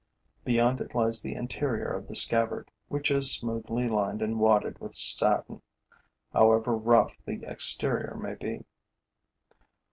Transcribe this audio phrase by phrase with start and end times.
[0.45, 4.95] Beyond it lies the interior of the scabbard, which is smoothly lined and wadded with
[4.95, 5.61] satin,
[6.33, 8.65] however rough the exterior may be.